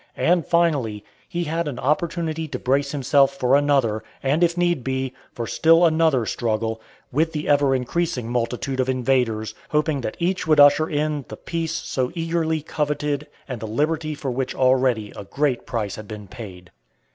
[0.17, 5.13] And, finally, he had an opportunity to brace himself for another, and, if need be,
[5.31, 6.81] for still another struggle,
[7.11, 11.73] with the ever increasing multitude of invaders, hoping that each would usher in the peace
[11.75, 16.71] so eagerly coveted and the liberty for which already a great price had been paid.